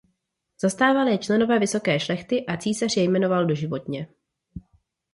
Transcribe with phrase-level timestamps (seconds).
[0.61, 4.07] Zastávali je členové vysoké šlechty a císař je jmenoval doživotně.